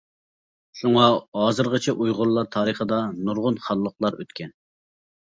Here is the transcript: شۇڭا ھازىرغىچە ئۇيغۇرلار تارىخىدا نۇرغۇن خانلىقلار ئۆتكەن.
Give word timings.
شۇڭا 0.77 1.03
ھازىرغىچە 1.39 1.93
ئۇيغۇرلار 2.05 2.47
تارىخىدا 2.55 3.03
نۇرغۇن 3.29 3.61
خانلىقلار 3.67 4.19
ئۆتكەن. 4.25 4.57